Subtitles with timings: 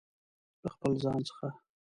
[0.63, 1.47] له خپل ځانه څخه